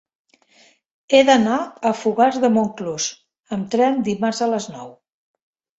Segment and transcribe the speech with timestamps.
[1.17, 3.09] He d'anar a Fogars de Montclús
[3.59, 4.95] amb tren dimarts a les nou.